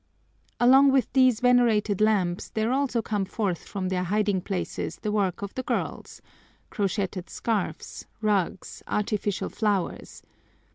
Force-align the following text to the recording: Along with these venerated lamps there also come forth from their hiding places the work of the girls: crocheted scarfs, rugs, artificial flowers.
Along 0.59 0.91
with 0.91 1.13
these 1.13 1.41
venerated 1.41 2.01
lamps 2.01 2.49
there 2.49 2.71
also 2.71 3.03
come 3.03 3.23
forth 3.23 3.67
from 3.67 3.89
their 3.89 4.05
hiding 4.05 4.41
places 4.41 4.95
the 5.03 5.11
work 5.11 5.43
of 5.43 5.53
the 5.53 5.61
girls: 5.61 6.23
crocheted 6.71 7.29
scarfs, 7.29 8.07
rugs, 8.19 8.81
artificial 8.87 9.49
flowers. 9.49 10.23